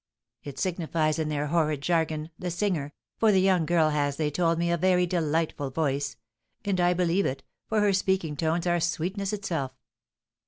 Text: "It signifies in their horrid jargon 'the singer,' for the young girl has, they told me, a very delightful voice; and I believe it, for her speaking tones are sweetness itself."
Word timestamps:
"It 0.43 0.57
signifies 0.57 1.19
in 1.19 1.29
their 1.29 1.45
horrid 1.45 1.81
jargon 1.83 2.31
'the 2.39 2.49
singer,' 2.49 2.91
for 3.19 3.31
the 3.31 3.39
young 3.39 3.67
girl 3.67 3.89
has, 3.91 4.15
they 4.17 4.31
told 4.31 4.57
me, 4.57 4.71
a 4.71 4.75
very 4.75 5.05
delightful 5.05 5.69
voice; 5.69 6.15
and 6.65 6.81
I 6.81 6.95
believe 6.95 7.27
it, 7.27 7.43
for 7.67 7.81
her 7.81 7.93
speaking 7.93 8.35
tones 8.35 8.65
are 8.65 8.79
sweetness 8.79 9.31
itself." 9.31 9.73